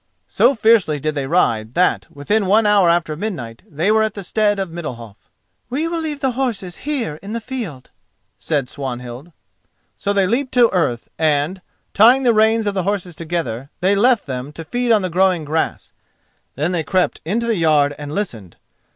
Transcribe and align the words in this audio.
So 0.27 0.55
fiercely 0.55 0.99
did 0.99 1.13
they 1.13 1.27
ride 1.27 1.75
that, 1.75 2.07
within 2.09 2.47
one 2.47 2.65
hour 2.65 2.89
after 2.89 3.15
midnight, 3.15 3.61
they 3.69 3.91
were 3.91 4.01
at 4.01 4.15
the 4.15 4.23
stead 4.23 4.57
of 4.57 4.71
Middalhof. 4.71 5.29
"We 5.69 5.87
will 5.87 5.99
leave 5.99 6.21
the 6.21 6.31
horses 6.31 6.77
here 6.89 7.17
in 7.21 7.33
the 7.33 7.39
field," 7.39 7.91
said 8.39 8.67
Swanhild. 8.67 9.31
So 9.95 10.11
they 10.11 10.25
leaped 10.25 10.53
to 10.55 10.71
earth 10.73 11.07
and, 11.19 11.61
tying 11.93 12.23
the 12.23 12.33
reins 12.33 12.65
of 12.65 12.73
the 12.73 12.81
horses 12.81 13.13
together, 13.13 13.69
left 13.83 14.25
them 14.25 14.51
to 14.53 14.65
feed 14.65 14.91
on 14.91 15.03
the 15.03 15.09
growing 15.11 15.45
grass. 15.45 15.91
Then 16.55 16.71
they 16.71 16.81
crept 16.81 17.21
into 17.23 17.45
the 17.45 17.55
yard 17.57 17.93
and 17.99 18.11
listened. 18.11 18.57